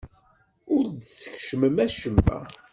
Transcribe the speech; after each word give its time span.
Ur 0.75 0.85
d-teskecmem 0.89 1.77
acemma. 1.85 2.39